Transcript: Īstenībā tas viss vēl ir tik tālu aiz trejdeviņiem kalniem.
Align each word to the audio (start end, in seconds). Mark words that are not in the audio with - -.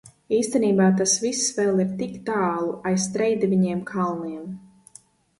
Īstenībā 0.35 0.85
tas 1.01 1.11
viss 1.25 1.51
vēl 1.57 1.83
ir 1.83 1.91
tik 1.99 2.15
tālu 2.29 2.71
aiz 2.91 3.05
trejdeviņiem 3.17 3.83
kalniem. 3.91 4.49